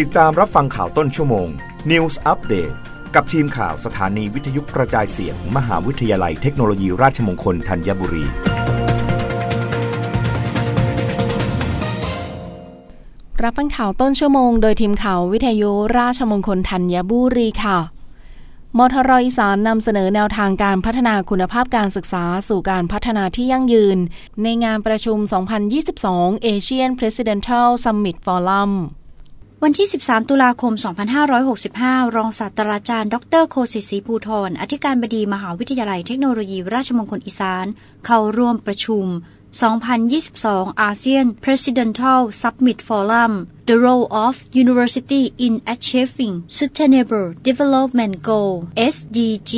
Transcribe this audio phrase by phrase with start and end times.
[0.00, 1.48] ติดตามรับฟังข่าวต้นชั่วโมง
[1.90, 2.74] News Update
[3.14, 8.24] กับทีมข่าวสถานีวิทยุกระจายเสียงมมหาวิทยาลัยเทคโนโลยีราชมงคลธัญบุรี
[13.42, 17.78] รับฟังข่าวต้นชั่วโมง โดยทีมข่าววิทยุราชมงคลธัญบุรีค่ะ
[18.78, 23.98] มทรอีสานนำเสนอแนวทางการพัฒนาคุณภาพการศึกษาสู่การพัฒนาที่ยั่งยืน
[24.42, 25.18] ในงานประชุม
[25.86, 28.72] 2022 Asian Presidential Summit Forum
[29.64, 30.72] วันที่ 13 ตุลาคม
[31.44, 37.66] 2565 รองศาสตราจารย์ ดรโคสิศรีภูทรอธิการบดีมหาวิทยาลัยเทคโนโลยี ราชมงคลอีสาน
[38.06, 39.04] เข้าร่วมประชุม
[39.90, 43.32] 2022 ASEAN Presidential Summit Forum
[43.68, 48.54] The Role of University in Achieving Sustainable Development Goal
[48.94, 49.52] SDG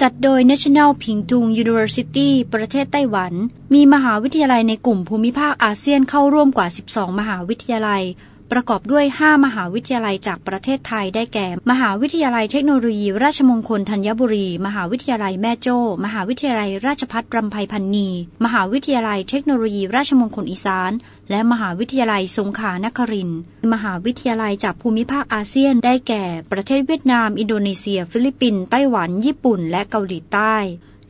[0.00, 3.32] จัดโดย National พิงตุง University ประเทศไต้หวัน
[3.74, 8.04] มีมหาวิทยาลัยในกลุ่มภูมิภาคอาเซียนเข้าร่วมกว่า 12 มหาวิทยาลัย
[8.52, 18.08] ประกอบด้วย 5 มหาวิทยาลัยจากประเทศไทยได้แก่ มหาวิทยาลัยเทคโนโลยี ราชมงคลธัญบุรี มหาวิทยาลัยแม่โจ้ มหาวิทยาลัยราชภัฏรำไพพรรณี
[18.44, 20.92] มหาวิทยาลัยเทคโนโลยี ราชมงคลอีสาน
[21.30, 23.30] และมหาวิทยาลัยสงขลานครินทร์
[23.72, 30.56] มหาวิทยาลัยจากภูมิภาคอาเซียนได้แก่ ประเทศเวียดนาม อินโดนีเซีย ฟิลิปปินส์ไต้หวัน ญี่ปุ่น และเกาหลีใต้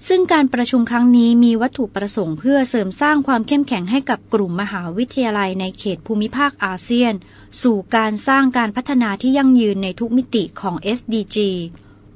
[0.06, 7.14] ซึ่งการประชุมครั้งนี้มีวัตถุประสงค์เพื่อเสริมสร้างความเข้มแข็งให้กับกลุ่มมหาวิทยาลัยในเขตภูมิภาคอาเซียน
[7.62, 11.38] สู่การสร้างการพัฒนาที่ยั่งยืนในทุกมิติของ SDG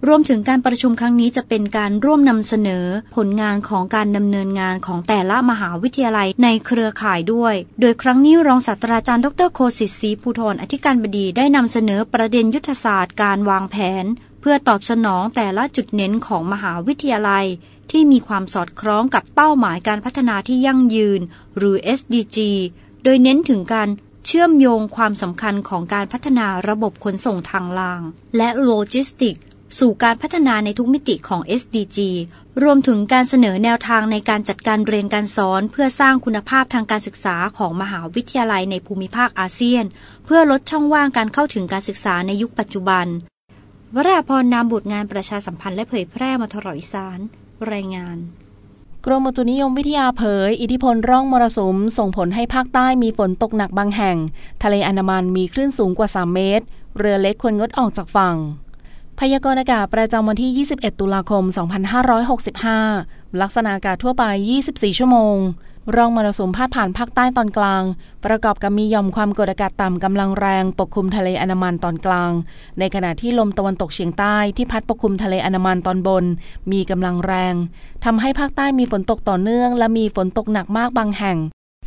[0.08, 14.04] รวมถึงการประชุมครั้งนี้จะเป็นการร่วมนำเสนอผลงานของการดำเนินงานของแต่ละมหาวิทยาลัยในเครือข่ายด้วย โดยครั้งนี้รองศาสตราจารย์ดรโคสิทธิ์ศรีภูธรอธิการบดีได้นำเสนอประเด็นยุทธศาสตร์การวางแผน
[14.42, 17.46] เพื่อตอบสนองแต่ละจุดเน้นของมหาวิทยาลัย
[17.90, 21.20] ที่มีความสอดคล้องกับเป้าหมายการพัฒนาที่ยั่งยืน
[21.56, 22.38] หรือ SDG
[23.02, 23.88] โดยเน้นถึงการ
[24.26, 28.02] เชื่อมโยงความสำคัญของการพัฒนาระบบขนส่งทางราง
[28.36, 29.36] และโลจิสติก
[29.78, 31.98] สู่การพัฒนาในทุกมิติของ SDG
[32.62, 39.84] รวมถึงการเสนอแนวทางในการจัดการเรียนการสอน เพื่อสร้างคุณภาพทางการศึกษาของมหาวิทยาลัยในภูมิภาคอาเซียน
[40.24, 43.08] เพื่อลดช่องว่างการเข้าถึงการศึกษาในยุคปัจจุบัน
[43.96, 47.18] วราพรนามบุตรงานประชาสัมพันธ์และเผยแพร่มาทรอีสาน
[47.72, 48.16] รายงาน
[49.06, 54.16] กรมอุตุนิยมวิทยาเผย อิทธิพลร่องมรสุม ส่งผลให้ภาคใต้มีฝนตกหนักบางแห่ง
[54.62, 56.64] ทะเลอันดามันมีคลื่นสูงกว่า 3 เมตร
[56.98, 58.36] เรือเล็กควรงดออกจากฝั่ง
[59.18, 61.44] พยากรณ์อากาศประจำวันที่ 21 ตุลาคม
[62.62, 64.24] 2565 ลักษณะอากาศทั่วไป
[64.62, 65.36] 24 ชั่วโมง
[65.96, 67.82] ร่องมรสุมพาดผ่านภาคใต้ตอนกลาง
[68.24, 72.32] ประกอบกับมีหย่อมความกดอากาศต่ำกำลังแรงปกคลุมทะเลอันามันตอนกลาง
[72.78, 76.24] ในขณะที่ลมตะวันตกเฉียงใต้ที่พัดปกคลุมทะเลอันามันตอนบน
[76.72, 77.54] มีกำลังแรง
[78.04, 81.38] ทำให้ภาคใต้มีฝนตกต่อเนื่อง และมีฝนตกหนักมากบางแห่ง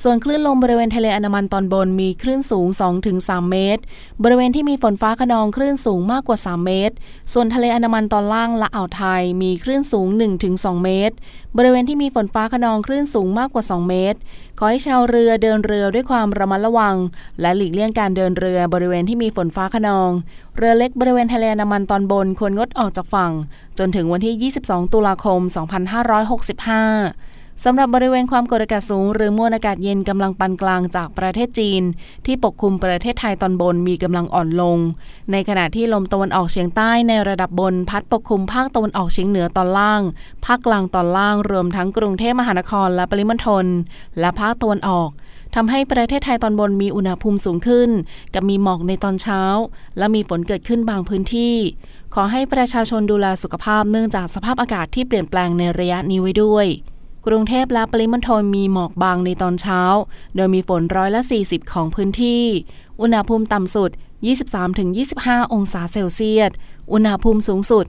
[0.04, 2.68] ส่วนคลื่นลมบริเวณทะเลอันามันตอนบนมีคลื่นสูง
[3.10, 3.82] 2-3 เมตร
[4.24, 6.96] บริเวณที่มีฝนฟ้าขนองคลื่นสูงมากกว่า 3 เมตร
[7.34, 10.08] ส่วนทะเลอันามันตอนล่างและอ่าวไทยมีคลื่นสูง
[10.46, 11.16] 1-2 เมตร
[11.58, 14.20] บริเวณที่มีฝนฟ้าขนองคลื่นสูงมากกว่า 2 เมตร
[14.58, 16.96] ขอให้ชาวเรือเดินเรือด้วยความระมัดระวัง
[17.42, 20.10] และหลีกเลี่ยงการเดินเรือบริเวณที่มีฝนฟ้าขนอง
[20.58, 23.32] เรือเล็กบริเวณทะเลอันามันตอนบนควรงดออกจากฝั่ง
[23.80, 31.84] จนถึงวันที่ 22 ตุลาคม 2565 สำหรับบริเวณความกดอากาศสูง หรือมวลอากาศเย็นกำลังปานกลางจากประเทศจีน
[32.26, 34.78] ที่ปกคลุมประเทศไทยตอนบนมีกำลังอ่อนลง
[35.32, 40.02] ในขณะที่ลมตะวันออกเฉียงใต้ในระดับบนพัดปกคลุมภาคตะวันออกเฉียงเหนือตอนล่าง
[40.46, 43.66] ภาคกลางตอนล่าง รวมทั้งกรุงเทพมหานครและปริมณฑล
[44.20, 45.10] และภาคตะวันออก
[45.56, 47.90] ทำให้ประเทศไทยตอนบนมีอุณหภูมิสูงขึ้น
[48.34, 49.42] กับมีหมอกในตอนเช้า
[49.98, 51.56] และมีฝนเกิดขึ้นบางพื้นที่
[52.14, 56.68] ขอให้ประชาชนดูแลสุขภาพเนื่องจากสภาพอากาศที่เปลี่ยนแปลงในระยะนี้ไว้ด้วย
[57.28, 59.82] กรุงเทพและปริมณฑลมีหมอกบางในตอนเช้า
[60.36, 62.44] โดยมีฝนร้อยละ 40 ของพื้นที่
[63.02, 63.90] อุณหภูมิต่ำสุด
[64.72, 66.52] 23-25 องศาเซลเซียส
[66.92, 67.86] อุณหภูมิสูงสุด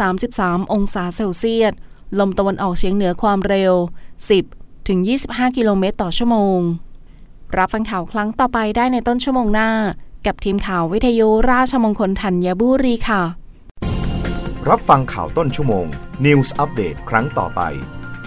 [0.00, 1.72] 30-33 องศาเซลเซียส
[2.18, 3.74] ลมตะวันออกเฉียงเหนือความเร็ว
[4.30, 6.58] 10ถึง25 กิโลเมตรต่อชั่วโมง
[7.56, 9.70] รับฟังข่าวครั้งต่อไปได้ในต้นชั่วโมงหน้า
[10.26, 13.22] กับทีมข่าววิทยุราชมงคลธัญบุรีค่ะ
[14.68, 15.86] รับฟังข่าวต้นชั่วโมง
[16.24, 17.62] News อัปเดตครั้งต่อไป